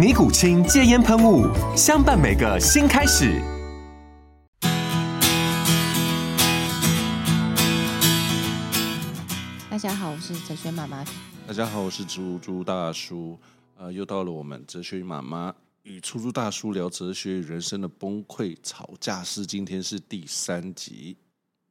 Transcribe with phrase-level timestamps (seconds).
[0.00, 1.44] 尼古清戒烟喷雾，
[1.76, 3.38] 相伴每个新开始。
[9.68, 11.04] 大家好，我是哲学妈妈。
[11.46, 13.38] 大家好，我是猪猪大叔。
[13.76, 19.44] 呃，又到了我们哲学妈妈与猪猪大叔聊哲学与人生的崩溃吵架是。
[19.44, 21.18] 今天是第三集。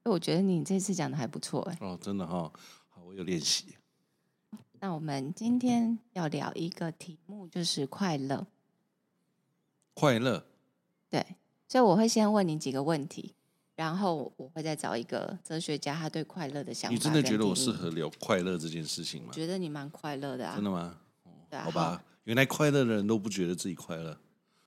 [0.05, 1.75] 我觉得你这次讲的还不错，哎。
[1.81, 2.51] 哦，真的哈、哦，
[2.89, 3.65] 好，我有练习。
[4.81, 8.47] 那我们今天要聊一个题目，就是快乐。
[9.93, 10.45] 快乐，
[11.09, 11.35] 对，
[11.67, 13.35] 所以我会先问你几个问题，
[13.75, 16.93] 然后我会再找一个哲学家，他对快乐的想法。
[16.93, 19.27] 你真的觉得我适合聊快乐这件事情吗？
[19.31, 20.55] 我觉得你蛮快乐的啊。
[20.55, 20.97] 真的吗？
[21.49, 21.65] 对啊。
[21.65, 24.17] 好吧，原来快乐的人都不觉得自己快乐，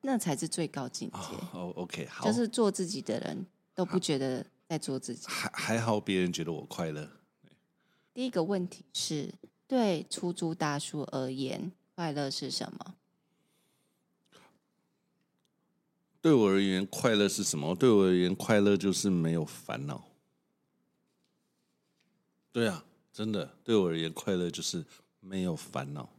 [0.02, 1.18] 那才是最高境界。
[1.52, 5.27] 哦，OK，好，就是做自己的人都不觉得在做自己。
[5.27, 7.08] 还还好，别人觉得我快乐。
[8.12, 9.33] 第一个问题是。
[9.73, 12.95] 对出租大叔而言，快乐是什么？
[16.20, 17.75] 对我而言，快乐是什么？
[17.75, 20.05] 对我而言，快乐就是没有烦恼。
[22.53, 24.84] 对啊，真的，对我而言，快乐就是
[25.20, 26.11] 没有烦恼。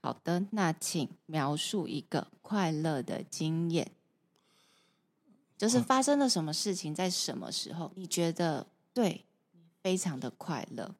[0.00, 3.92] 好的，那请描述一个快乐的经验，
[5.58, 9.26] 就是发生了什么事情，在什么时候，你觉得对，
[9.82, 10.94] 非常的快乐。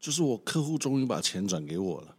[0.00, 2.16] 就是我客户终于把钱转给我了，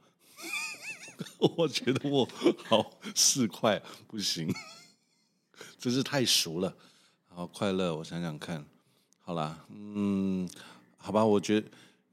[1.58, 2.28] 我觉得我
[2.66, 4.54] 好市侩，不行，
[5.80, 6.76] 真是太熟了，
[7.28, 7.96] 好快乐。
[7.98, 8.64] 我想想看，
[9.20, 10.48] 好啦，嗯，
[10.98, 11.64] 好吧，我觉，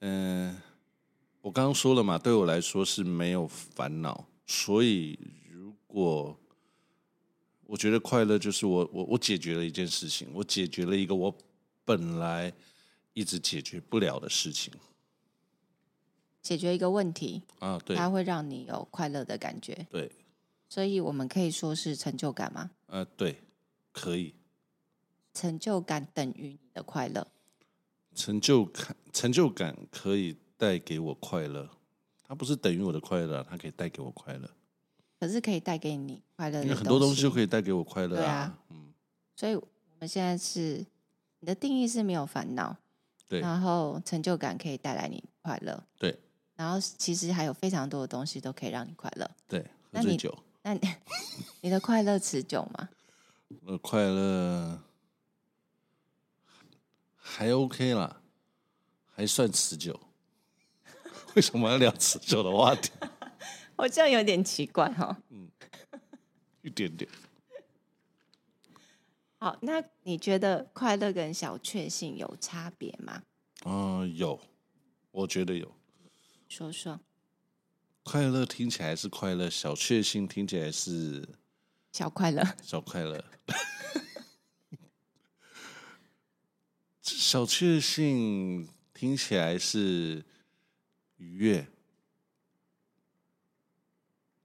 [0.00, 0.56] 嗯、
[1.42, 5.18] 我刚刚说了嘛，对我来说是没有烦恼，所以
[5.50, 6.34] 如果
[7.64, 11.36] 我觉得快乐，就是我我我解决了一件事情，我解决了一个我
[11.84, 12.50] 本来
[13.12, 14.72] 一直解决不了的事情。
[16.42, 20.10] 解决一个问题啊，对，它会让你有快乐的感觉，对，
[20.68, 22.70] 所以我们可以说是成就感吗？
[22.86, 23.42] 呃，对，
[23.92, 24.34] 可以。
[25.34, 27.26] 成就感等于你的快乐。
[28.14, 31.68] 成就感，成就感可以带给我快乐，
[32.26, 34.50] 它不是等于我的快乐，它可以带给我快乐。
[35.20, 38.20] 可是可以带给你快乐的，因为很多东西都可以带给我快乐啊。
[38.20, 38.92] 对啊，嗯，
[39.36, 39.68] 所以我
[40.00, 40.84] 们现在是
[41.40, 42.76] 你的定义是没有烦恼，
[43.28, 46.18] 对，然后成就感可以带来你快乐，对。
[46.58, 49.30] 然后其实还有非常多的东西都可以让你快乐。
[49.46, 50.36] 对，喝醉酒。
[50.62, 50.90] 那你，那
[51.62, 52.88] 你，的快乐持久吗？
[53.62, 54.82] 我的快乐
[57.14, 58.20] 还 OK 啦，
[59.14, 60.00] 还算持久。
[61.36, 62.90] 为什么要聊持久的话题？
[63.76, 65.16] 我这样有点奇怪哈、哦。
[65.28, 65.48] 嗯，
[66.62, 67.08] 一点点。
[69.38, 73.22] 好，那你觉得快乐跟小确幸有差别吗？
[73.64, 74.40] 嗯、呃，有，
[75.12, 75.72] 我觉得有。
[76.48, 76.98] 说说，
[78.02, 81.28] 快乐听起来是快乐，小确幸听起来是
[81.92, 83.22] 小快乐，小快乐。
[87.02, 90.24] 小确幸听起来是
[91.18, 91.68] 愉悦，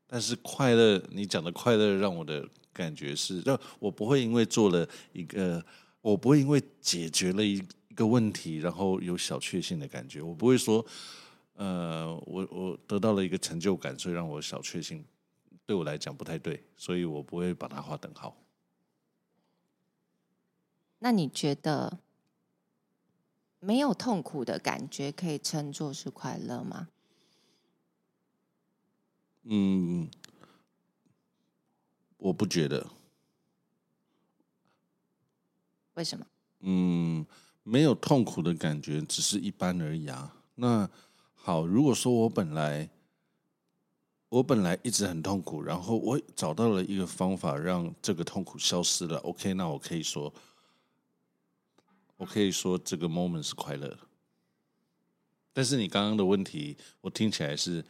[0.06, 5.66] 但是快乐，你讲的快乐让我的感觉是，让我不会因为做了一个，
[6.02, 7.54] 我不会因为解决了一
[7.88, 10.86] 一个问题，然后有小确幸的感觉，我不会说。
[11.56, 15.06] 呃，我我得到了一个成就感，所以让我小确幸，
[15.66, 18.36] 对我来讲不太对，所以我不会把它划等号。
[21.00, 22.00] 那你觉得
[23.60, 26.90] 没有痛苦的感觉可以称作是快乐吗？
[29.44, 30.10] 嗯，
[32.18, 32.88] 我不觉得。
[35.96, 36.26] 为什么？
[36.62, 37.26] 嗯，
[37.62, 40.34] 没有痛苦的感觉只是一般而已啊。
[40.56, 40.90] 那
[41.46, 42.90] 好，如果说我本来
[44.30, 49.18] 我本来一直很痛苦，然后我找到了一个方法让这个痛苦消失了。
[49.18, 50.34] OK，那我可以说，
[52.16, 54.00] 我可以说这个 moment 是快乐的。
[55.52, 57.84] 但是你刚刚的问题，我听起来是，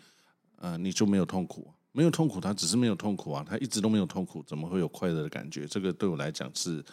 [0.55, 5.67] 呃，你就没有痛苦，没有痛苦，他只是没有痛苦啊，他一直都没有痛苦，怎么会有快乐的感觉？
[5.67, 6.83] 这个对我来讲是，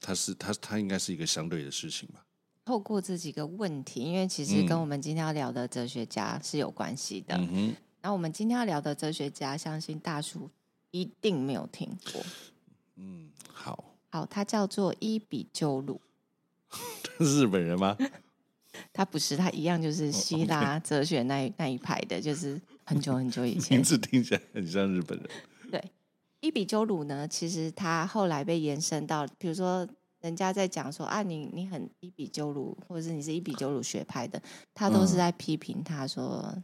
[0.00, 2.26] 他是他他应该是一个相对的事情吧。
[2.64, 7.36] 透过这几个问题，因为其实跟我们今天要聊的哲学家是有关系的。
[7.36, 10.50] 嗯然后我们今天要聊的哲学家，相信大叔
[10.90, 12.20] 一定没有听过。
[12.96, 16.00] 嗯，好，好，他叫做伊比鸠鲁。
[16.68, 17.96] 他是日本人吗？
[18.92, 23.76] 他不是，他一样就是希腊哲学那一那一派的，就是很久很久以前。
[23.78, 25.28] 名字听起来很像日本人。
[25.70, 25.80] 对，
[26.40, 29.86] 伊比鸠鲁呢，其实他后来被延伸到，比如说
[30.22, 34.42] 人家在讲说啊，你你很伊比鸠鲁，或者是你是一比鸠鲁学派的，
[34.72, 36.54] 他都是在批评他说。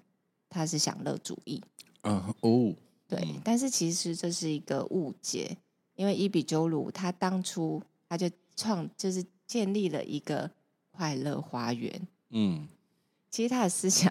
[0.50, 1.62] 他是享乐主义，
[2.00, 2.74] 啊哦，
[3.06, 5.54] 对，但是其实这是一个误解，
[5.94, 10.50] 因为伊比鸠鲁他当初他就创就是建立了一个
[10.90, 12.66] 快乐花园，嗯，
[13.30, 14.10] 其实他的思想，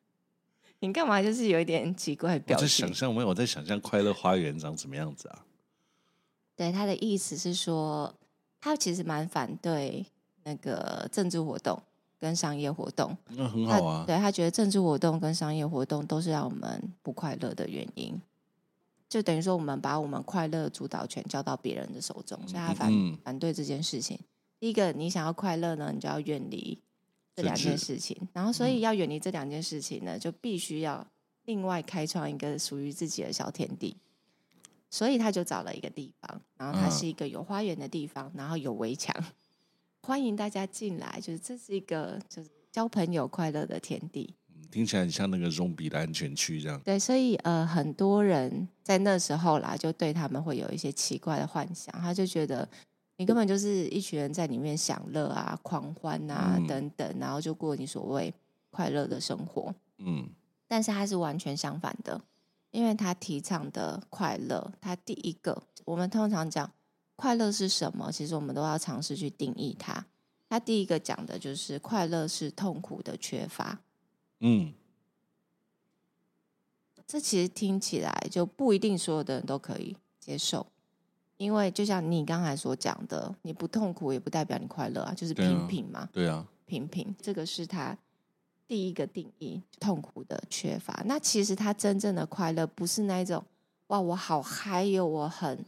[0.80, 2.64] 你干嘛就是有一点奇怪的表情？
[2.64, 5.44] 我在想象，没有我在想象快乐花园长什么样子啊？
[6.56, 8.14] 对，他的意思是说，
[8.60, 10.04] 他其实蛮反对
[10.44, 11.80] 那个政治活动。
[12.20, 14.00] 跟商业活动，那很好啊。
[14.00, 18.20] 他对他觉得政治活动跟商业活动都是让我们不快乐的原因，
[19.08, 24.20] 就等于说我们把我们快乐主导权交到别人的手中，所以他反、嗯、反对这件事情。
[24.58, 26.78] 第一个，你想要快乐呢，你就要远离
[27.34, 28.28] 这两件事情。
[28.34, 31.06] 然后，所以要远离这两件事情呢，就必须要
[31.46, 33.96] 另外开创一个属于自己的小天地。
[34.90, 39.14] 所以他就找了一个地方，然后它是一个有花园的地方，然后有围墙。
[40.02, 44.34] 欢迎大家进来，就是这是一个就是交朋友快乐的天地。
[44.70, 46.80] 听起来很像那个隆比的安全区这样。
[46.84, 52.68] 对，所以呃，很多人在那时候啦，就对他们会有一些奇怪的幻想，他就觉得
[53.16, 58.32] 你根本就是一群人在里面享乐啊、狂欢啊、嗯、等等，然后就过你所谓
[58.70, 59.74] 快乐的生活。
[59.98, 60.28] 嗯，
[60.68, 62.20] 但是他是完全相反的，
[62.70, 66.70] 因为他提倡的快乐，他第一个，我们通常讲。
[67.16, 68.10] 快乐是什么？
[68.10, 70.06] 其实我们都要尝试去定义它。
[70.48, 73.78] 他第一个讲的就是快乐是痛苦的缺乏。
[74.38, 74.72] 嗯，
[77.06, 80.66] 这其实听起来就不一定所有的人都可以接受，
[81.36, 86.08] 因为就像你刚才所讲的，你不痛苦也不代表你快乐啊，就是平平嘛。
[86.10, 87.94] 对啊，平平，这个是他
[88.70, 91.02] 第一个定义痛苦的缺乏。
[91.04, 93.44] 那其实他真正的快乐不是那种
[93.88, 95.64] 哇，我好嗨哟，我很。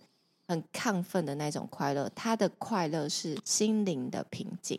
[0.48, 4.78] 很亢奋的那种快乐，他的快乐是心灵的平静，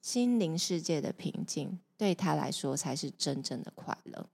[0.00, 4.26] 心灵世界的平静对他来说才是真正的快乐。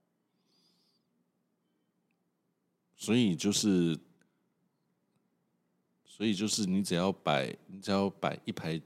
[2.95, 3.99] 所以就是，
[6.05, 8.79] 所以就是你只要摆，你只要摆一排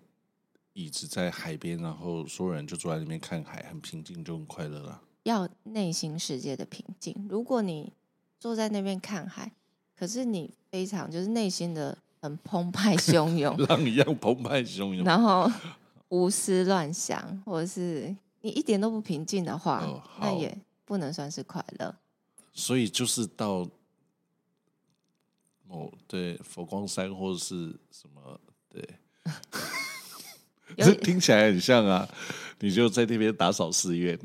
[0.74, 5.02] 椅子在海边，然后所有人就坐在那边看海，很平静，就很快乐了。
[5.24, 7.16] 要内心世界的平静。
[7.30, 7.94] 如果你
[8.40, 9.52] 坐在那边看海，
[9.96, 15.50] 可是你非常就是内心的很澎湃汹涌， 浪一样澎湃汹涌，然后
[16.10, 21.96] 胡思乱想，或者是你一点都不平静的话，哦、那也不能算是快乐。
[22.52, 23.68] 所以就是到
[25.68, 28.88] 哦，对，佛光山或者是什么，对，
[30.78, 32.08] 这听起来很像啊。
[32.60, 34.18] 你就在那边打扫寺院，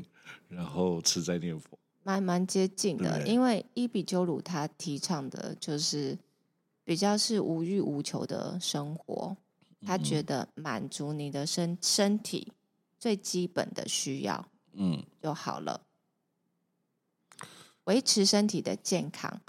[0.47, 1.77] 然后吃斋念佛。
[2.03, 6.17] 蛮蛮接近的，因为伊比鸠鲁他提倡的就是
[6.85, 9.35] 比较是无欲无求的生活，
[9.85, 12.53] 他觉得满足你的身身体
[12.97, 15.81] 最基本的需要，嗯，就好了，
[17.83, 19.41] 维持身体的健康。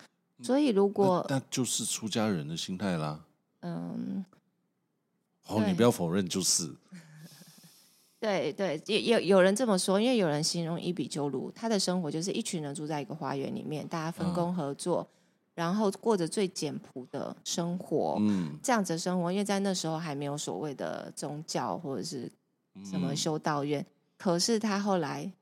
[0.43, 3.25] 所以如果那就是出家人的心态啦，
[3.61, 4.25] 嗯，
[5.51, 6.73] 哦，你不要否认，就是。
[8.21, 15.17] 对对，也有有人这么说，因为有人形容伊比鸠鲁，他的生活就是一群人住在一个花园里面，大家分工合作，嗯、
[15.55, 18.19] 然后过着最简朴的生活。
[18.21, 22.31] 嗯，这样子的生活，因为在那时候还没有所谓的宗教或者是
[22.85, 23.87] 什么修道院，嗯、
[24.19, 25.33] 可是他后来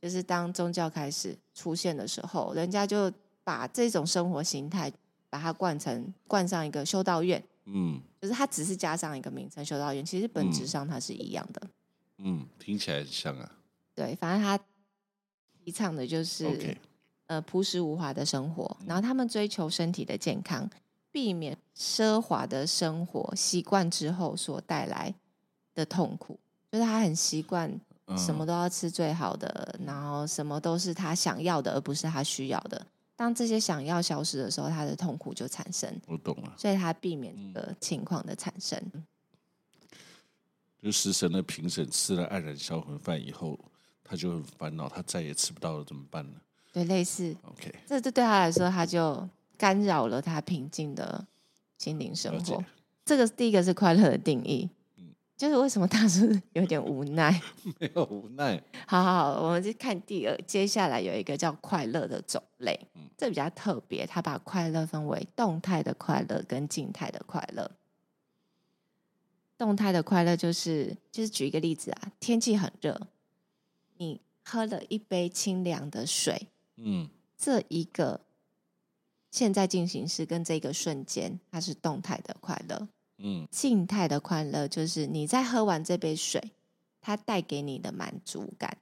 [0.00, 3.10] 就是当宗教开始出现的时候，人家就
[3.42, 4.92] 把这种生活形态
[5.28, 7.42] 把它冠成冠上一个修道院。
[7.70, 11.68] 嗯，就是他只是加上一个名称修道院，其实本质上它是一样的。
[12.18, 13.52] 嗯，听起来很像啊。
[13.94, 14.58] 对，反正他
[15.64, 16.76] 提倡的就是，Okay.
[17.26, 18.76] 呃，朴实无华的生活。
[18.86, 20.68] 然后他们追求身体的健康，
[21.10, 25.14] 避免奢华的生活习惯之后所带来
[25.74, 26.38] 的痛苦。
[26.72, 27.78] 就是他很习惯
[28.16, 32.86] 什么都要吃最好的，嗯、然后什么都是他想要的，而不是他需要的。
[33.18, 35.92] 当这些想要消失的时候，他的痛苦就产生。
[36.06, 38.80] 我懂了，所以他避免这个情况的产生。
[38.92, 39.04] 嗯、
[40.80, 43.58] 就食神的评审吃了黯然销魂饭以后，
[44.04, 46.36] 他就很烦恼，他再也吃不到了，怎么办呢？
[46.72, 47.34] 对，类似。
[47.42, 51.26] OK，这这对他来说，他就干扰了他平静的
[51.76, 52.64] 心灵生活。
[53.04, 54.70] 这个第一个是快乐的定义。
[55.38, 57.40] 就是为什么他是 有点无奈？
[57.78, 58.60] 没有无奈。
[58.88, 60.36] 好好好，我们就看第二。
[60.48, 64.04] 接下来有一个叫快乐的种类，嗯，这比较特别。
[64.04, 67.70] 他把快乐分为动态的快乐跟静态的快乐。
[69.56, 73.00] 动态的快乐就是，就是举一个例子啊，天气很热，
[73.98, 78.20] 你喝了一杯清凉的水，嗯，这一个
[79.30, 82.88] 现在进行时跟这个瞬间，它是动态的快乐。
[83.18, 86.52] 嗯，静态的快乐就是你在喝完这杯水，
[87.00, 88.78] 它带给你的满足感。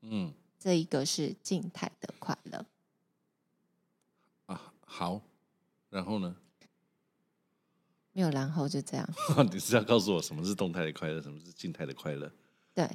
[0.00, 2.64] 嗯，这一个是静态的快乐。
[4.46, 5.20] 啊，好，
[5.90, 6.36] 然后呢？
[8.12, 9.08] 没有然后，就这样。
[9.50, 12.30] 你是要告诉我什么是动态的快乐，什么是静态的快乐？
[12.74, 12.88] 对，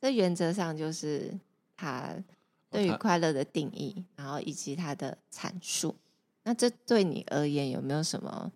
[0.00, 1.36] 这原则上就是
[1.76, 2.14] 他
[2.70, 5.96] 对于快乐的定义，然后以及他的阐述。
[6.44, 8.52] 那这对你而言有没有什么？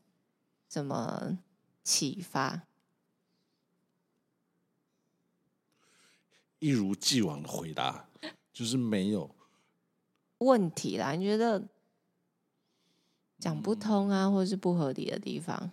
[0.73, 1.39] 怎么
[1.85, 2.63] 启发？
[6.61, 8.09] 一如既往的回答，
[8.55, 9.37] 就是没有
[10.41, 11.13] 问题啦。
[11.13, 11.69] 你觉得
[13.39, 15.73] 讲不通啊，或者是不合理的地方？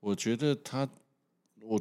[0.00, 0.86] 我觉得他，
[1.62, 1.80] 我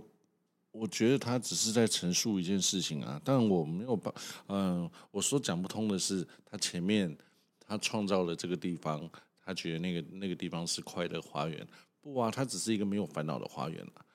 [0.72, 4.14] 我觉得他只是在陈述一件事情啊，但我没有把，
[4.48, 7.18] 嗯，我说讲不通的是，他前面
[7.60, 9.12] 他创造了这个地方。
[9.52, 11.68] 他觉得那个那个地方是快乐花园，
[12.00, 14.06] 不啊，它只是一个没有烦恼的花园啊，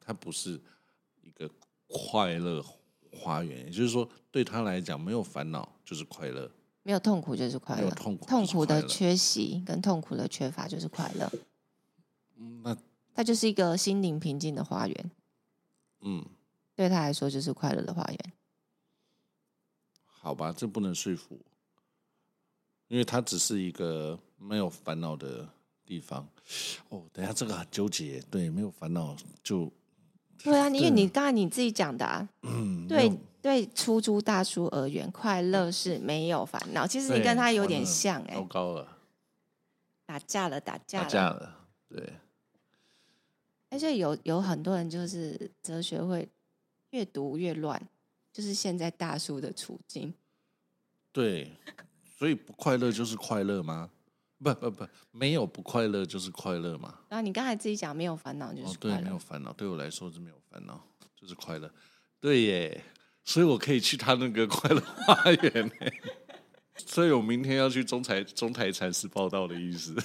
[0.00, 0.60] 它不是
[1.22, 1.48] 一个
[1.86, 2.60] 快乐
[3.12, 3.66] 花园。
[3.66, 6.50] 也就是说，对他来讲，没有烦恼就是快乐，
[6.82, 11.30] 没有痛苦就是快乐，痛苦，痛苦的缺席跟痛苦的缺乏就是快乐。
[12.34, 12.76] 嗯，那
[13.14, 15.10] 它就是一个心灵平静的花园。
[16.00, 16.26] 嗯，
[16.74, 18.32] 对他来说就是快乐的花园。
[20.04, 21.49] 好吧，这不能说服我。
[22.90, 25.48] 因为它只是一个没有烦恼的
[25.86, 26.28] 地方，
[26.88, 29.70] 哦，等下这个很纠结，对，没有烦恼就，
[30.42, 38.98] 对啊，因为你刚才你自己讲的啊， 嗯，对对，出租大叔而言，快乐是没有烦恼，其实你跟他有点像，哎，糟糕了，
[40.04, 41.56] 打架了，打架了，打架了，
[41.88, 42.14] 对，
[43.68, 46.28] 而且有有很多人就是哲学会
[46.90, 47.80] 越读越乱，
[48.32, 50.12] 就是现在大叔的处境，
[51.12, 51.52] 对。
[52.20, 53.88] 所以不快乐就是快乐吗？
[54.44, 56.98] 不不不，没有不快乐就是快乐吗？
[57.08, 58.96] 啊，你刚才自己讲没有烦恼就是快乐。
[58.96, 60.78] 哦，对，没有烦恼，对我来说是没有烦恼
[61.16, 61.72] 就是快乐，
[62.20, 62.84] 对耶，
[63.24, 65.72] 所以我可以去他那个快乐花园。
[66.76, 69.96] 所以我明天要去中台中台禅寺报道的意思。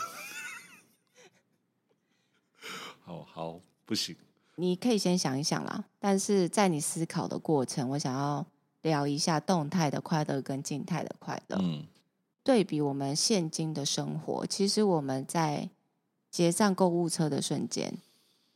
[3.04, 4.16] 好好，不行，
[4.56, 5.84] 你可以先想一想啦。
[6.00, 8.46] 但是在你思考的过程，我想要
[8.84, 11.58] 聊一下动态的快乐跟静态的快乐。
[11.62, 11.86] 嗯。
[12.46, 15.68] 对比我们现今的生活，其实我们在
[16.30, 17.98] 结账购物车的瞬间，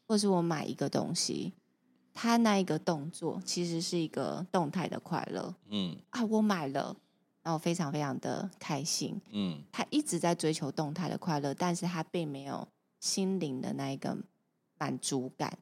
[0.05, 1.53] 或是我买一个东西，
[2.13, 5.55] 他那一个动作其实是一个动态的快乐。
[5.69, 6.95] 嗯，啊，我买了，
[7.41, 9.19] 然后非常非常的开心。
[9.31, 12.67] 嗯，他一直在追求动态的快乐，但是他并没有
[12.99, 14.15] 心灵的那一个
[14.77, 15.57] 满足感，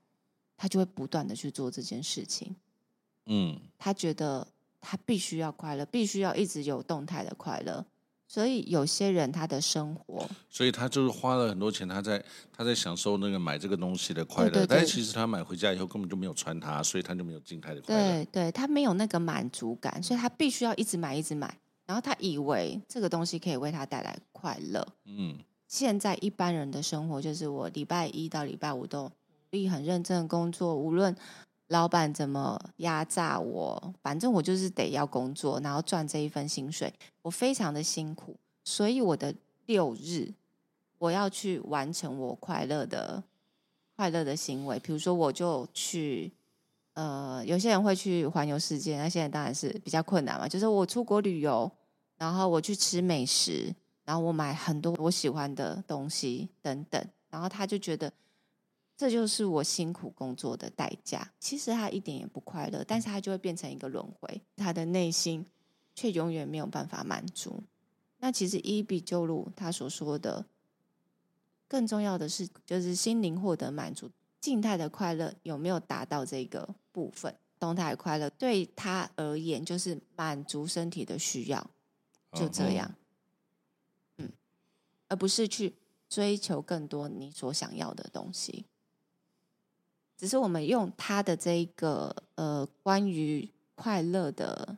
[0.58, 2.54] 他就会不断的去做这件事情。
[3.28, 4.46] 嗯，他觉得
[4.82, 7.86] 他必须要快乐，必须要一直有动态的快乐。
[8.28, 18.26] 所以有些人他的生活，所以他就是花了很多钱，他在他在享受那个买这个东西的快乐，对对对，但是其实他买回家以后根本就没有穿它，所以他就没有静态的快乐。
[18.26, 24.86] 对对，他没有那个满足感，所以他必须要一直买一直买，然后他以为这个东西可以为他带来快乐。
[25.06, 29.12] 嗯，现在一般人的生活就是我礼拜一到礼拜五都努
[29.52, 31.16] 力很认真的工作，无论。
[31.68, 33.94] 老板怎么压榨我？
[34.02, 36.94] 反正我就是得要工作，然后赚这一份薪水。
[37.22, 40.34] 我非常的辛苦，所以我的六日
[40.98, 43.22] 我要去完成我快乐的
[43.98, 44.80] 快乐的行为。
[44.80, 46.32] 比如说，我就去
[46.94, 50.48] 呃，有些人会去环游世界，那现在当然是比较困难嘛。
[50.48, 51.70] 就是我出国旅游，
[52.18, 58.12] 然后我去吃美食，然后我买很多我喜欢的东西等等，然后他就觉得。
[58.98, 61.32] 这就是我辛苦工作的代价。
[61.40, 65.46] 其实他一点也不快乐，但是他就会变成一个轮回，他的内心
[65.94, 67.64] 却永远没有办法满足。
[68.18, 70.44] 那其实伊比鸠鲁他所说的，
[71.68, 74.10] 更重要的是，就是心灵获得满足。
[74.42, 77.36] 静静态的快乐有没有达到这个部分？
[77.60, 81.70] 动态快乐对他而言就是满足身体的需要，
[82.32, 82.96] 就这样。
[84.18, 84.32] 嗯，
[85.08, 85.76] 而不是去
[86.08, 88.66] 追求更多你所想要的东西。
[90.18, 94.78] 只是我们用他的这一个呃关于快乐的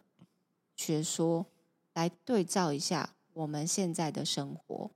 [0.76, 1.46] 学说
[1.94, 4.92] 来对照一下我们现在的生活，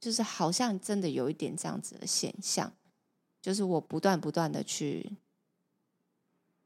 [0.00, 2.72] 就是好像真的有一点这样子的现象，
[3.42, 5.16] 就是我不断不断的去。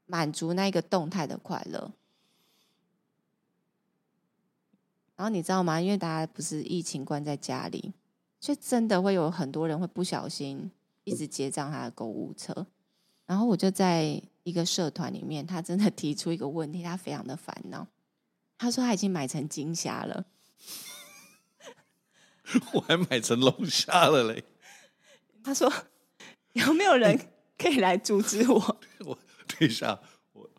[0.05, 1.93] 满足那个动态的快乐，
[5.15, 5.79] 然后你知道吗？
[5.79, 7.93] 因为大家不是疫情关在家里，
[8.41, 10.69] 所以真的会有很多人会不小心
[11.05, 12.67] 一直结账他的购物车。
[13.25, 17.87] 然后我就在一个社团里面，他真的提出一个问题，他非常的烦恼。
[18.57, 20.25] 他说他已经买成金虾了，
[22.73, 24.43] 我还买成龙虾了嘞。
[25.43, 25.71] 他说
[26.53, 27.19] 有没有人
[27.57, 28.79] 可以来阻止我？
[29.05, 29.17] 我。
[29.45, 29.99] 等一下，
[30.31, 30.49] 我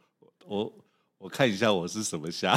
[0.44, 0.72] 我
[1.18, 2.54] 我看一下我是什么虾。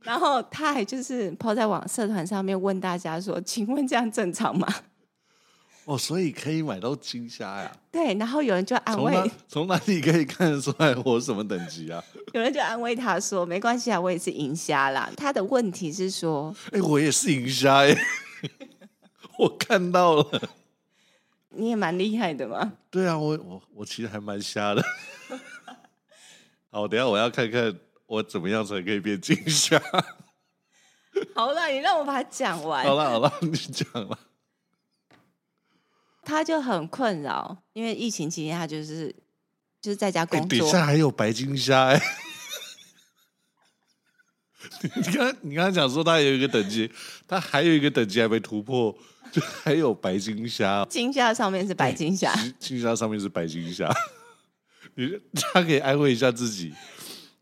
[0.00, 4.66] 然后他还就是抛在网社团上面问大家说：“请问这样正常吗？”
[5.86, 7.72] 哦，所以可以买到金虾呀？
[7.92, 9.14] 对，然后有人就安慰
[9.46, 12.02] ：“从哪，里可以看得出来我什么等级啊？”
[12.34, 17.96] 有人就安慰他说：“没关系啊，我也是银虾啦。”他的问题是说：“哎，我也是银虾哎，
[19.38, 20.50] 我看到了。”
[21.58, 22.72] 你也蛮厉害的嘛？
[22.90, 24.84] 对啊，我我我其实还蛮瞎的。
[26.68, 27.72] 好，等下我要看看
[28.06, 29.80] 我怎么样才可以变金虾。
[31.32, 32.84] 好了，你让我把它讲完。
[32.84, 34.18] 好了好了，你讲了。
[36.26, 39.14] 他就很困扰，因为疫情期间他就是
[39.80, 40.48] 就是在家工作。
[40.48, 42.02] 底下还有白金虾哎！
[44.82, 46.90] 你刚你刚刚讲说他有一个等级，
[47.28, 48.94] 他还有一个等级还没突破。
[49.32, 53.92] 就还有白金虾，金虾上面是白金虾，金虾上面是白金虾。
[54.94, 55.18] 你
[55.52, 56.72] 他可以安慰一下自己，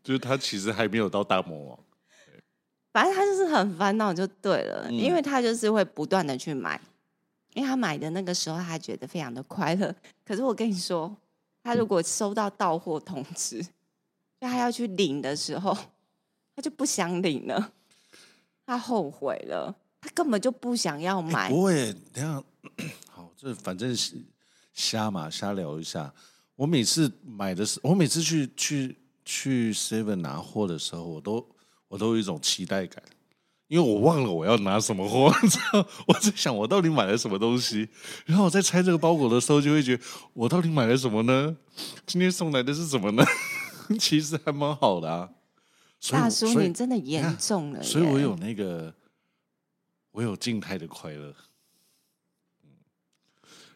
[0.03, 1.79] 就是他其实还没有到大魔王。
[2.91, 6.81] 反正他就是很烦恼就对了，嗯、因为他就是会不断的去买，
[7.55, 9.95] 因为他买的那个时候他觉得非常的快乐。
[10.23, 11.15] 可是我跟你说，
[11.63, 15.75] 他如果收到到货通知，就他要去领的时候，
[16.55, 17.71] 他就不想领了，
[18.65, 19.73] 他后悔了。
[20.01, 21.47] 他根本就不想要买。
[21.47, 22.43] 欸、不会，等下，
[23.09, 24.15] 好，这反正是
[24.71, 26.13] 瞎嘛，瞎聊一下。
[26.55, 31.49] 我每次买的时候，我每次去去去 Seven 拿货的时候，我都
[31.87, 33.01] 我都有一种期待感，
[33.67, 35.33] 因为我忘了我要拿什么货，
[36.07, 37.89] 我在想我到底买了什么东西，
[38.25, 41.57] 然后我在拆这个包裹的时候，就会觉得我到底买了什么呢？
[42.05, 43.23] 今天送来的是什么呢？
[43.99, 45.29] 其实还蛮好的啊。
[46.09, 48.93] 大叔，你真的严重了，所以我有那个。
[50.11, 51.35] 我有静态的快乐，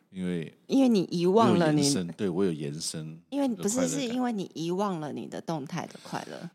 [0.10, 1.84] 因为因为你遗忘了你，
[2.16, 6.50] 对我有延伸，因为不是是因为你遗忘了你的动态的快乐，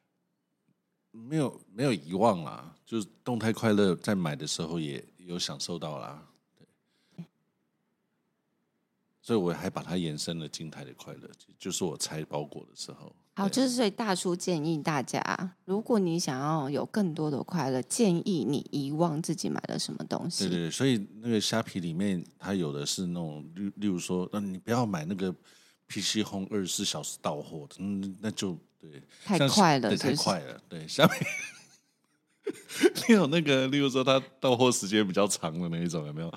[1.10, 6.22] 没有没有遗忘啦，就是动态快乐在买的时候也有享受到啦，
[7.16, 7.24] 对，
[9.22, 13.14] 所以我还把它延伸了静态的快乐，就是我拆包裹的时候。
[13.36, 20.48] 好，就是所以大叔建议大家，如果你想要有更多的快乐，建议你遗忘自己买了什么东西。
[20.48, 25.34] 对对，所以那个虾皮里面，它有的是那种，例例如说，那你不要买那个
[25.88, 31.24] PC Home 二十四小时到货的，嗯，那就对，太快了，太快了，对，虾皮。
[33.08, 36.28] 你有那个，例如说，它到货时间比较长的那一种，有没有？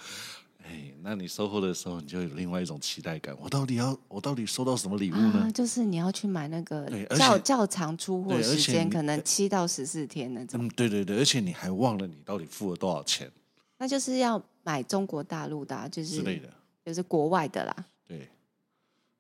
[0.63, 3.34] 哎，那你收货的时候，你就有另外一种期待感。
[3.39, 5.47] 我到底要，我到底收到什么礼物呢？
[5.47, 10.65] 啊，就是你要去买那个较较长出货时间，可能七到十四天那种。
[10.65, 13.32] 嗯，对对对，而且你还忘了你到底付了多少钱。
[13.77, 16.49] 那就是要买中国大陆的啊，就是之类的，
[16.86, 17.86] 就是国外的啦。
[18.06, 18.27] 对，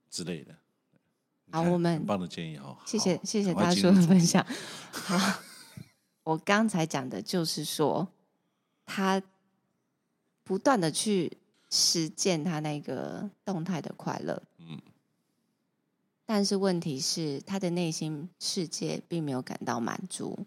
[0.09, 0.53] 之类的。
[1.49, 4.45] 好，我们很棒的建议哦，谢谢谢谢大叔的分享。
[4.91, 5.39] 好，
[6.27, 8.07] 我刚才讲的就是说
[8.85, 9.21] 他。
[10.47, 11.37] 不断的去
[11.69, 14.79] 实践他那个动态的快乐，嗯，
[16.25, 20.45] 但是问题是他的内心世界并没有感到满足，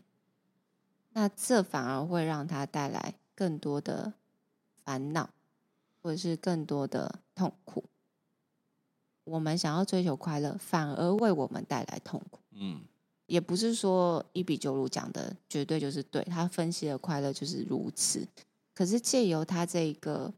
[1.11, 4.15] 那这反而会让他带来更多的
[4.83, 5.29] 烦恼，
[6.01, 7.85] 或者是更多的痛苦。
[9.25, 12.41] 我们想要追求快乐，反而为我们带来痛苦。
[12.53, 12.81] 嗯，
[13.31, 18.27] 也不是说一比九如讲的绝对就是对，他分析的快乐就是如此。
[18.75, 20.33] 可是借由他这个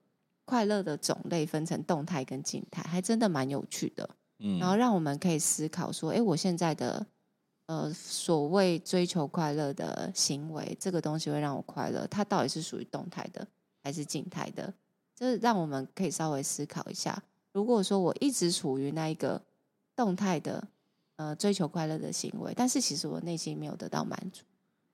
[0.44, 4.10] 快乐的种类分成动态跟静态，还真的蛮有趣的。
[4.40, 7.06] 嗯，然后让我们可以思考说，哎，我现在的
[7.64, 13.46] 呃所谓追求快乐的行为，这个东西会让我快乐，它到底是属于动态的
[13.82, 14.74] 还是静态的？
[15.14, 19.40] 就是让我们可以稍微思考一下，如果说我一直处于那一个
[19.96, 20.68] 动态的
[21.22, 24.42] 呃追求快乐的行为，但是其实我内心没有得到满足，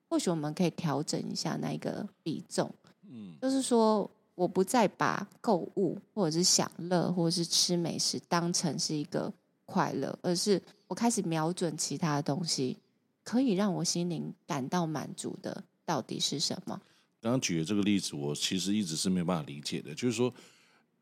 [0.08, 2.70] 或许我们可以调整一下那个比重，
[3.08, 9.32] 嗯，就是说我不再把购物或者是享乐或者是吃美食当成是一个
[9.64, 12.76] 快乐，而是我开始瞄准其他的东西，
[13.22, 16.80] 可以让我心灵感到满足的到底是什么？
[17.20, 19.94] 刚刚举的这个例子，我其实一直是没有办法理解的。
[19.94, 20.32] 就是说，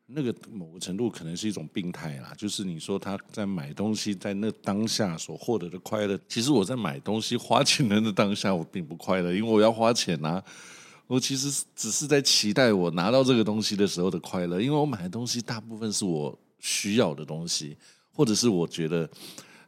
[0.07, 2.33] 那个某个程度可能是一种病态啦。
[2.37, 10.42] 就是你说他在买东西，在那当下所获得的快乐，其实我在买东西花钱的那当下，我并不快乐，因为我要花钱呐。
[11.07, 17.77] 我其实只是在期待我拿到这个东西的时候的快乐，因为我买的东西大部分是我需要的东西，
[18.12, 19.09] 或者是我觉得，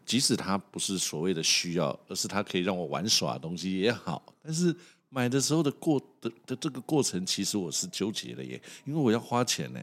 [0.05, 4.74] 即使它不是所谓的需要，而是它可以让我玩耍的东西也好，但是。
[5.11, 9.81] 买的时候的过的的这个过程，其实我是纠结的耶，因为我要花钱呢，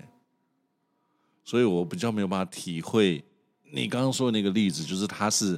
[1.45, 3.23] 所以我比较没有办法体会
[3.71, 5.57] 你刚刚说的那个例子，就是他是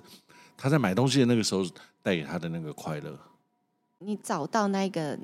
[0.56, 1.66] 他在买东西的那个时候
[2.04, 3.18] 带给他的那个快乐。
[4.00, 5.18] 你找到那个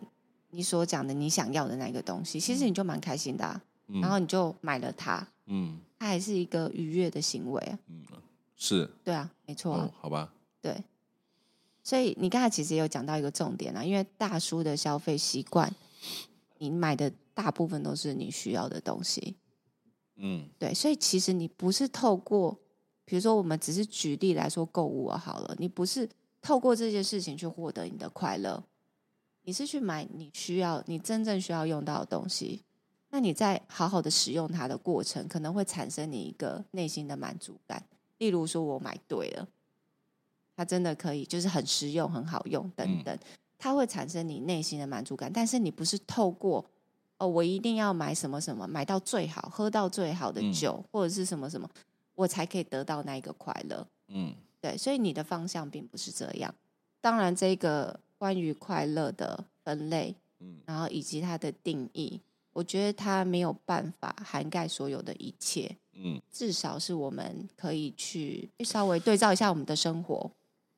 [0.50, 7.62] 你所讲的你想要的那个东西，其实你就蛮开心的啊，嗯，然后你就买了它，嗯，它还是一个愉悦的行为。
[7.64, 8.04] 啊，嗯，
[8.56, 10.84] 是，对啊，没错，哦，好吧，对。
[11.84, 15.70] 所以你刚才其实也有讲到一个重点啊，因为大叔的消费习惯，
[16.58, 19.36] 你买的大部分都是你需要的东西，
[20.16, 22.58] 嗯，对，所以其实你不是透过，
[23.06, 26.08] 比如说我们只是举例来说购物好了，你不是
[26.42, 28.64] 透过这件事情去获得你的快乐，
[29.44, 32.62] 你是去买你需要、你真正需要用到的东西，
[33.10, 37.84] 那你在好好的使用它的过程，可能会产生你一个内心的满足感，
[38.18, 39.48] 例如说我买对了。
[40.56, 43.18] 它真的可以，就是很实用、很好用等等，
[43.58, 45.34] 它会产生你内心的满足感。
[45.34, 46.64] 但是你不是透过
[47.18, 51.70] 哦，我一定要买什么什么，买到最好、喝到最好的酒，嗯、或者是什么什么，
[52.16, 53.88] 我才可以得到那一个快乐。
[54.08, 56.54] 嗯，对，所以你的方向并不是这样。
[57.00, 62.20] 当然，这个关于快乐的分类，嗯，然后以及它的定义，
[62.52, 65.76] 我觉得它没有办法涵盖所有的一切。
[65.94, 70.32] 嗯，至少是我们可以去稍微对照一下我们的生活。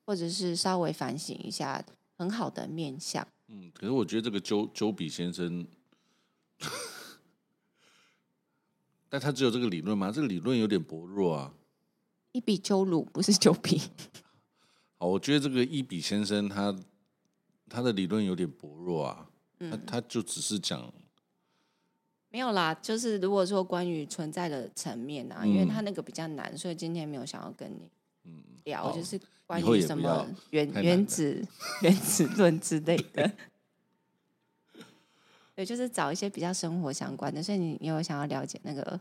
[0.08, 1.84] 或者是稍微反省一下，
[2.16, 3.26] 很好的面相。
[3.48, 5.66] 嗯，可是我觉得这个周周比先生，
[9.08, 10.10] 但他只有这个理论吗？
[10.10, 11.54] 这个理论有点薄弱啊。
[12.32, 13.80] 一比九鲁不是九比。
[14.98, 16.76] 好，我觉得这个伊比先生他
[17.68, 19.28] 他的理论有点薄弱啊。
[19.58, 20.92] 嗯，他他就只是讲
[22.30, 27.90] 没有啦，就是如果说关于存在的层面啊，嗯，因为他那个比较难，所以今天没有想要跟你
[28.64, 29.20] 聊，就是。
[29.46, 31.46] 关于什么原原子
[31.80, 33.32] 原子论之类的，
[35.56, 37.42] 对，就是找一些比较生活相关的。
[37.42, 39.00] 所以你有想要了解那个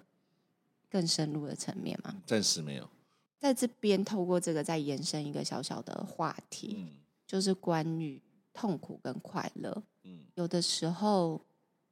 [0.90, 2.16] 更深入的层面吗？
[2.26, 2.90] 暂时没有。
[3.38, 6.90] 在这边透过这个再延伸一个小小的话题，嗯、
[7.28, 8.20] 就是关于
[8.54, 9.84] 痛苦跟快乐。
[10.04, 11.40] 嗯，有的时候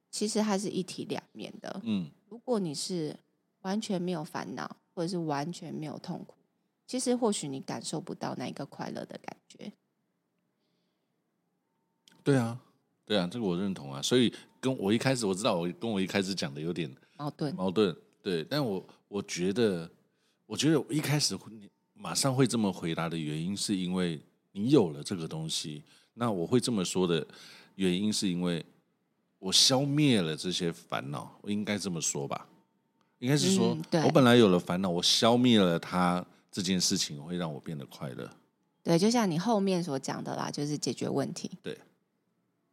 [0.10, 1.82] 其实它是一体两面的。
[1.84, 3.16] 嗯，如果你是
[3.62, 6.36] 完全没有烦恼，或者是完全没有痛苦。
[6.88, 9.72] 其实或许你感受不到那一个快乐的感觉。
[12.24, 12.60] 对啊，
[13.06, 14.02] 对啊，这个我认同啊。
[14.02, 17.54] 所以跟我一开始我知道，我跟我一开始讲的有点矛盾。
[17.54, 18.46] 矛盾，对。
[18.46, 19.92] 但我我觉得，
[20.46, 24.18] 我觉得我一开始你马上会这么回答的原因，是因为
[24.54, 25.84] 你有了这个东西。
[26.14, 27.28] 那我会这么说的
[27.76, 28.66] 原因，是因为
[29.40, 31.38] 我消灭了这些烦恼。
[31.42, 32.48] 我应该这么说吧？
[33.20, 36.26] 应该是说，嗯、我本来有了烦恼，我消灭了它。
[36.56, 38.30] 这件事情会让我变得快乐。
[38.84, 41.50] 对，就像你后面所讲的啦，就是解决问题。
[41.64, 41.76] 对，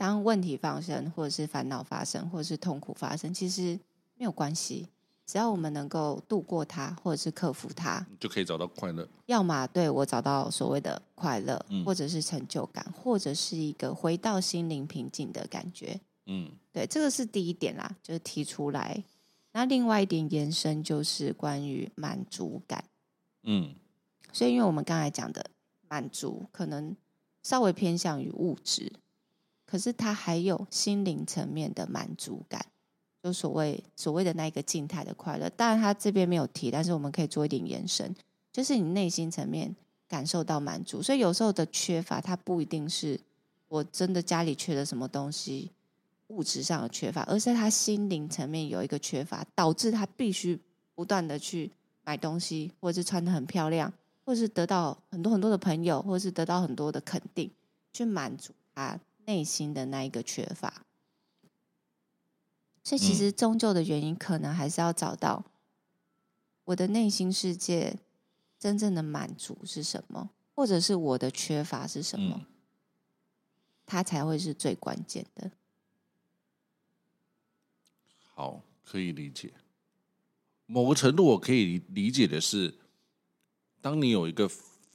[0.00, 3.78] 当问题发生，或者是烦恼发生，或者是痛苦发生，其实
[4.16, 4.88] 没有关系，
[5.26, 9.06] 只要我们能够度过它，或者是克服它，就可以找到快乐。
[9.26, 16.00] 要么对我找到所谓的快乐，嗯，或者是成就感，或者是一个回到心灵平静的感觉。
[16.24, 19.04] 嗯，对，这个是第一点啦，就是提出来。
[19.52, 22.82] 那另外一点延伸就是关于满足感。
[23.42, 23.74] 嗯，
[24.32, 25.44] 所以因为我们刚才讲的
[25.90, 26.96] 满足，可能
[27.42, 28.90] 稍微偏向于物质，
[29.70, 32.64] 可是他还有心灵层面的满足感，
[33.22, 35.48] 就所谓所谓的那一个静态的快乐。
[35.50, 38.14] 当然他这边没有提，但是我们可以做一点延伸，
[38.52, 39.76] 就是你内心层面
[40.08, 41.00] 感受到满足。
[41.00, 43.20] 所以有时候的缺乏，它不一定是
[43.68, 45.70] 我真的家里缺了什么东西，
[46.26, 50.58] 物质上的缺乏，而是他心灵层面有一个缺乏，导致他必须
[50.94, 51.70] 不断的去。
[52.02, 53.92] 买东西，或者是穿得很漂亮，
[54.24, 57.48] 或者是得到很多很多的朋友，或者是得到很多的肯定，
[57.92, 58.98] 去满足他
[59.30, 60.84] 内心的那一个缺乏。
[62.82, 65.44] 所以，其实终究的原因，可能还是要找到
[66.64, 67.96] 我的内心世界
[68.58, 72.46] 真正的满足是什么，或者是我的缺乏是什么，嗯、
[73.86, 75.52] 它才会是最关键的。
[78.34, 79.52] 好，可以理解。
[80.66, 82.74] 某个程度，我可以理解的是，
[83.80, 84.50] 当你有一个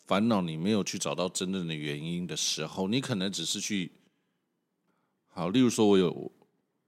[0.05, 3.91] 烦恼，你没有去找到真正的原因的时候，你可能只是去，
[5.35, 6.31] 好，例如说，我有，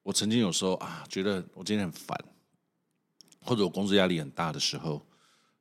[0.03, 2.17] 我曾经有时候啊，觉得我今天很烦，
[3.41, 5.05] 或者我工作压力很大的时候，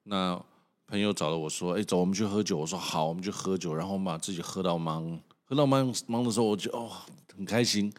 [0.05, 0.41] 那
[0.87, 2.57] 朋友找了我说，哎，走，我们去喝酒。
[2.57, 6.89] 我说好，我们去喝酒，然后我们把自己喝到忙，喝到忙忙的时候，我就哦，
[7.35, 7.93] 很开心。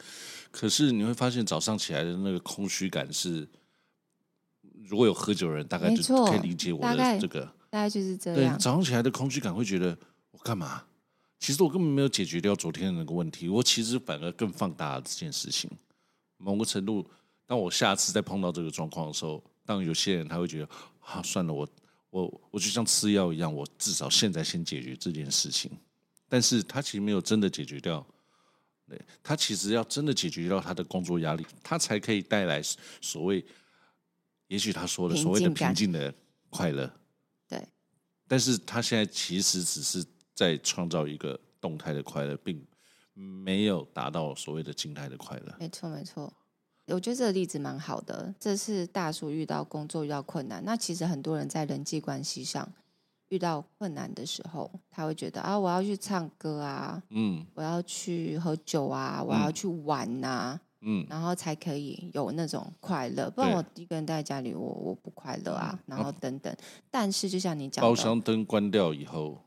[0.52, 3.45] 可是你会发现，早上起来的那个空虚感是。
[4.86, 8.54] 如果有喝酒的人，大概就可以理解我的这个，大概，大概就是这样。
[8.54, 9.97] 对，早上起来的空虚感会觉得
[10.32, 10.82] 我干嘛？
[11.39, 15.69] 其实我根本没有解决掉昨天的那个问题，我其实反而更放大了这件事情。
[16.38, 17.08] 某个程度，
[17.45, 20.69] 当我下次再碰到这个状况的时候，当有些人他会觉得
[21.00, 21.67] 啊，算了，我
[22.10, 25.71] 我我就像吃药一样，我至少现在先解决这件事情。
[26.30, 28.06] 但是他其实没有真的解决掉，
[28.88, 32.62] 对，他其实要真的解决掉他的工作压力，他才可以带来
[33.02, 33.45] 所谓。
[34.47, 36.13] 也许他说的所谓的平静的
[36.50, 36.89] 快乐，
[37.50, 37.62] 对，
[38.30, 40.06] 但是他现在其实只是
[40.38, 42.63] 在创造一个动态的快乐，并
[43.15, 45.56] 没有达到所谓的静态的快乐。
[45.60, 46.32] 没错，没错，
[46.86, 48.32] 我觉得这个例子蛮好的。
[48.39, 52.71] 这是大叔遇到工作遇到困难，那其实很多人在人际关系上
[53.30, 60.62] 遇到困难的时候，他会觉得啊，我要去唱歌啊，嗯，我要去喝酒啊，我要去玩呐、啊。
[60.62, 65.78] 嗯嗯，然后才可以有那种快乐，不然我一个人待在家里，我我不快乐啊。
[65.88, 66.56] 然后等等，
[66.91, 69.41] 但是就像你讲的，包厢灯关掉以后，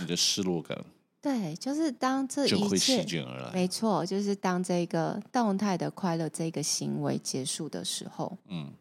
[0.00, 0.84] 你的失落感，
[1.20, 3.52] 对，就是当这一切就会席卷而来。
[3.52, 8.72] 没错，就是当这个动态的快乐这个行为结束的时候，嗯，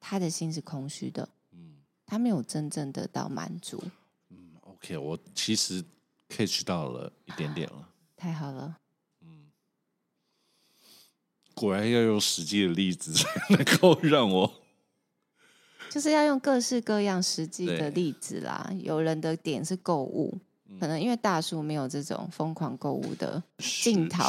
[0.00, 3.82] 他的心是空虚的，嗯，他没有真正得到满足。
[4.30, 5.84] 嗯，OK，我其实
[6.28, 8.78] catch 到了一点点了， 太好了。
[11.54, 14.61] 果然要用实际的例子才能够让我，
[15.92, 18.72] 就是要用各式各样实际的例子啦。
[18.80, 20.38] 有人的点是购物，
[20.80, 24.24] 可能因为大叔没有这种疯狂购物的镜头，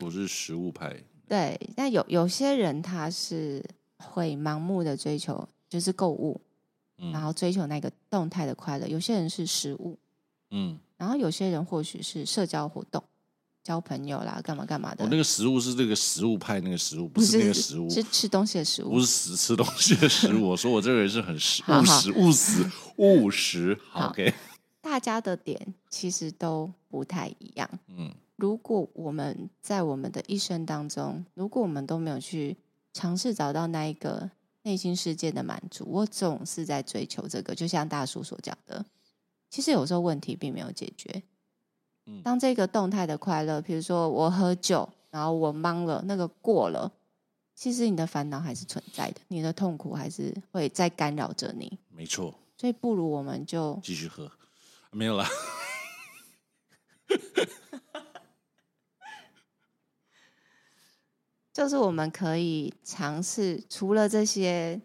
[0.00, 0.96] 我是实物派。
[1.28, 3.64] 对，但有有些人他是
[3.98, 6.40] 会盲目的追求，就是购物，
[7.12, 8.88] 然后追求那个动态的快乐。
[8.88, 9.96] 有些人是食物，
[10.50, 13.00] 嗯，然后有些人或许是社交活动。
[13.66, 15.02] 交朋友啦，干嘛干嘛的？
[15.02, 20.46] 我那个食物是这个食物派那个食物，不是那个食物，是吃东西的食物，不是死吃东西的食物。
[20.46, 23.80] 我说我这个人是很实务实、务实、务实。
[23.92, 24.32] OK，
[24.80, 27.68] 大家的点其实都不太一样。
[27.88, 32.56] 嗯，如果我们在我们的一生当中，如果我们都没有去
[32.92, 34.30] 尝试找到那一个
[34.62, 37.52] 内心世界的满足，我总是在追求这个。
[37.52, 38.86] 就像大叔所讲的，
[39.50, 41.24] 其实有时候问题并没有解决。
[42.22, 46.92] 当这个动态的快乐，比如说我喝酒，然后我忙了，那个过了，
[47.54, 51.78] 其实你的烦恼还是存在的，你的痛苦还是会再干扰着你。
[51.88, 54.30] 没错，所以不如我们就继续喝，
[54.90, 55.28] 没有啦。
[61.52, 64.80] 就是我们可以尝试，除了这些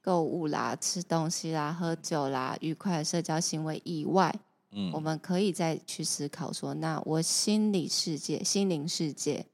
[0.00, 4.34] 购物啦、吃东西啦、喝酒啦、愉快的社交行为以外。
[4.70, 9.46] 嗯，我们可以再去思考说，那我心理世界、心灵世界，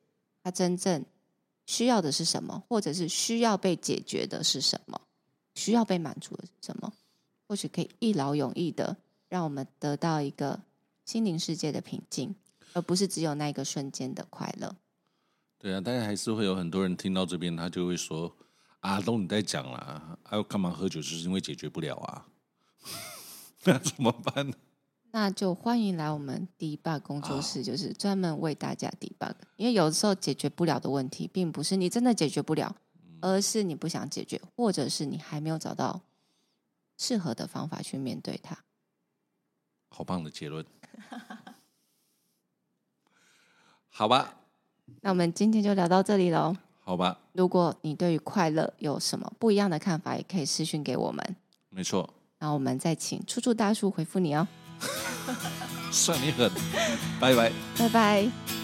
[0.42, 1.04] 它真正
[1.66, 5.00] 需要的是什么，或者是需要被解决的是什么，
[5.54, 6.92] 需要被满足的是什么？
[7.46, 8.96] 或许可以一劳永逸的
[9.28, 10.60] 让我们得到一个
[11.04, 12.34] 心灵世界的平静，
[12.72, 14.74] 而不是只有那一个瞬间的快乐。
[15.58, 18.34] 对啊，但是还是会有很多人听到这边，他就会说
[18.80, 21.00] ：“啊，都你在讲啦，还要干嘛喝酒？
[21.00, 22.26] 就是因为解决不了啊，
[23.64, 24.56] 那怎么办呢？”
[25.14, 29.34] 那就欢迎来我们 Debug 工作室，就是专门为大家 Debug。
[29.54, 32.74] 因为有时候解决不了的问题，并不是你真的解决不了，
[33.20, 36.00] 而是你不想解决，或者是你还没有找到
[36.98, 38.58] 适合的方法去面对它。
[39.88, 40.66] 好棒的结论，
[43.88, 44.34] 好吧。
[45.00, 46.56] 那我们今天就聊到这里喽。
[46.80, 47.20] 好吧。
[47.34, 51.36] 如果你对于快乐有什么不一样的看法，也可以私讯给我们。
[51.68, 52.12] 没错。
[52.40, 54.48] 那我们再请处处大叔回复你哦。
[55.90, 56.50] 算你狠，
[57.20, 58.63] 拜拜，拜拜。